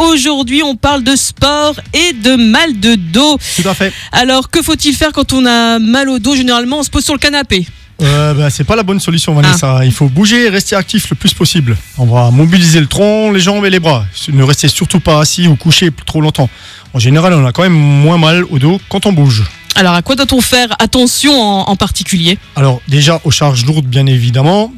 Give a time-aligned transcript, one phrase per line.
[0.00, 3.38] Aujourd'hui, on parle de sport et de mal de dos.
[3.56, 3.92] Tout à fait.
[4.12, 6.34] Alors, que faut-il faire quand on a mal au dos?
[6.34, 7.66] Généralement, on se pose sur le canapé.
[8.00, 9.84] Euh, bah, c'est pas la bonne solution, Vanessa.
[9.84, 11.76] Il faut bouger et rester actif le plus possible.
[11.98, 14.06] On va mobiliser le tronc, les jambes et les bras.
[14.32, 16.48] Ne restez surtout pas assis ou couché trop longtemps.
[16.94, 19.42] En général, on a quand même moins mal au dos quand on bouge.
[19.74, 22.38] Alors, à quoi doit-on faire attention en, en particulier?
[22.56, 24.72] Alors, déjà aux charges lourdes, bien évidemment,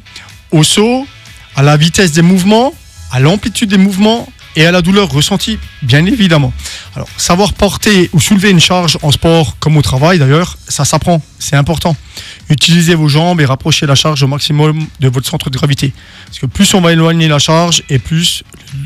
[0.50, 1.06] au saut,
[1.54, 2.74] à la vitesse des mouvements,
[3.12, 6.52] à l'amplitude des mouvements et à la douleur ressentie, bien évidemment.
[6.94, 11.22] Alors, savoir porter ou soulever une charge en sport comme au travail d'ailleurs, ça s'apprend,
[11.38, 11.96] c'est important.
[12.50, 15.92] Utilisez vos jambes et rapprochez la charge au maximum de votre centre de gravité.
[16.26, 18.42] Parce que plus on va éloigner la charge et plus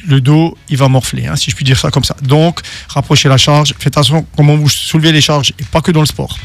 [0.06, 2.16] le dos il va morfler, hein, si je puis dire ça comme ça.
[2.22, 6.00] Donc, rapprochez la charge, faites attention comment vous soulevez les charges et pas que dans
[6.00, 6.38] le sport.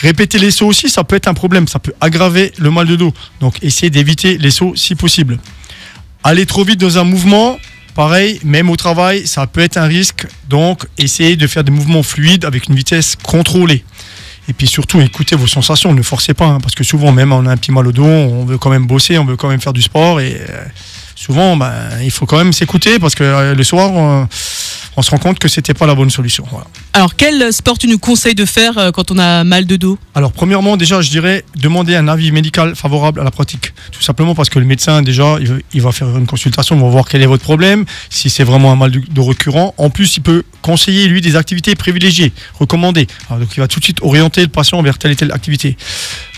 [0.00, 2.96] Répéter les sauts aussi, ça peut être un problème, ça peut aggraver le mal de
[2.96, 3.12] dos.
[3.40, 5.38] Donc, essayez d'éviter les sauts si possible.
[6.24, 7.58] Aller trop vite dans un mouvement,
[7.94, 10.26] Pareil, même au travail, ça peut être un risque.
[10.48, 13.84] Donc, essayez de faire des mouvements fluides avec une vitesse contrôlée.
[14.48, 17.46] Et puis surtout, écoutez vos sensations, ne forcez pas, hein, parce que souvent, même on
[17.46, 19.60] a un petit mal au dos, on veut quand même bosser, on veut quand même
[19.60, 20.64] faire du sport, et euh,
[21.14, 21.72] souvent, ben,
[22.02, 24.26] il faut quand même s'écouter, parce que euh, le soir,
[24.96, 26.44] on, se rend compte que c'était pas la bonne solution.
[26.50, 26.66] Voilà.
[26.92, 29.98] Alors, quel sport tu nous conseilles de faire euh, quand on a mal de dos?
[30.14, 33.72] Alors, premièrement, déjà, je dirais demander un avis médical favorable à la pratique.
[33.90, 35.36] Tout simplement parce que le médecin, déjà,
[35.72, 38.72] il, va faire une consultation, il va voir quel est votre problème, si c'est vraiment
[38.72, 39.74] un mal de, de récurrent.
[39.78, 43.06] En plus, il peut conseiller, lui, des activités privilégiées, recommandées.
[43.28, 45.76] Alors, donc, il va tout de suite orienter le patient vers telle et telle activité.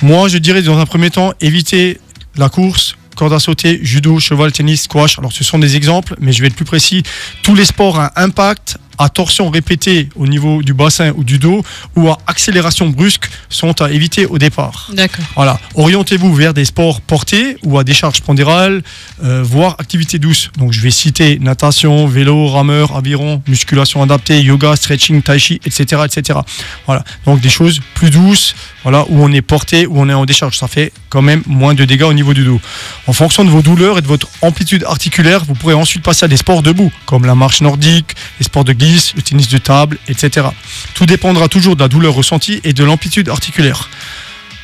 [0.02, 1.98] Moi, je dirais, dans un premier temps, éviter
[2.36, 5.18] la course, corde à sauter, judo, cheval, tennis, squash.
[5.18, 7.02] Alors, ce sont des exemples, mais je vais être plus précis.
[7.42, 11.62] Tous les sports à impact, à torsion répétée au niveau du bassin ou du dos,
[11.96, 14.90] ou à accélération brusque, sont à éviter au départ.
[14.92, 15.24] D'accord.
[15.34, 18.82] Voilà, orientez-vous vers des sports portés ou à décharge pondérale,
[19.22, 20.50] euh, voire activités douces.
[20.58, 26.02] Donc je vais citer natation, vélo, rameur, aviron, musculation adaptée, yoga, stretching, tai chi, etc.,
[26.04, 26.38] etc.
[26.86, 28.54] Voilà, donc des choses plus douces,
[28.84, 30.56] voilà, où on est porté, où on est en décharge.
[30.56, 32.60] Ça fait quand même moins de dégâts au niveau du dos.
[33.06, 36.28] En fonction de vos douleurs et de votre amplitude articulaire, vous pourrez ensuite passer à
[36.28, 39.98] des sports debout, comme la marche nordique, les sports de glisse, le tennis de table,
[40.08, 40.46] etc.
[40.94, 43.88] Tout dépendra toujours de la douleur ressentie et de l'amplitude articulaire.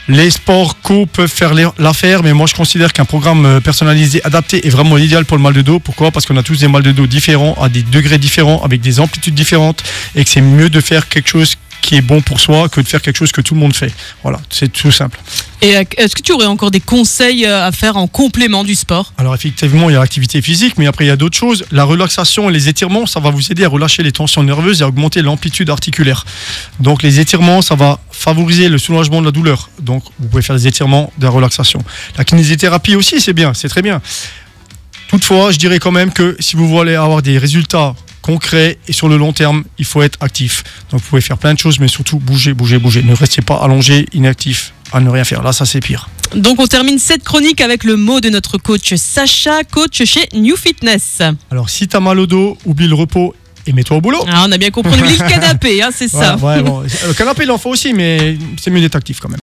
[0.08, 4.66] Les sports co peuvent faire l'affaire, mais moi je considère qu'un programme euh, personnalisé, adapté
[4.66, 5.78] est vraiment l'idéal pour le mal de dos.
[5.78, 6.10] Pourquoi?
[6.10, 8.98] Parce qu'on a tous des mal de dos différents, à des degrés différents, avec des
[8.98, 9.84] amplitudes différentes,
[10.16, 11.54] et que c'est mieux de faire quelque chose
[11.90, 13.92] qui est bon pour soi que de faire quelque chose que tout le monde fait.
[14.22, 15.18] Voilà, c'est tout simple.
[15.60, 18.76] Et euh, est-ce que tu aurais encore des conseils euh, à faire en complément du
[18.76, 19.12] sport?
[19.18, 21.64] Alors effectivement, il y a l'activité physique, mais après il y a d'autres choses.
[21.72, 24.84] La relaxation et les étirements, ça va vous aider à relâcher les tensions nerveuses et
[24.84, 26.24] à augmenter l'amplitude articulaire.
[26.78, 29.68] Donc les étirements, ça va favoriser le soulagement de la douleur.
[29.80, 31.82] Donc vous pouvez faire des étirements, de la relaxation.
[32.16, 34.00] La kinésithérapie aussi, c'est bien, c'est très bien.
[35.08, 39.08] Toutefois, je dirais quand même que si vous voulez avoir des résultats concrets et sur
[39.08, 40.62] le long terme, il faut être actif.
[40.90, 43.02] Donc vous pouvez faire plein de choses, mais surtout bouger, bouger, bouger.
[43.02, 45.42] Ne restez pas allongé, inactif, à ne rien faire.
[45.42, 46.08] Là, ça c'est pire.
[46.34, 50.56] Donc on termine cette chronique avec le mot de notre coach Sacha, coach chez New
[50.56, 51.22] Fitness.
[51.50, 53.34] Alors si tu as mal au dos, oublie le repos
[53.66, 54.24] et mets-toi au boulot.
[54.28, 56.36] Ah, on a bien compris, oublie le canapé, hein, c'est ça.
[56.36, 56.80] Ouais, ouais, bon.
[56.80, 59.38] Le canapé, il en faut aussi, mais c'est mieux d'être actif quand même.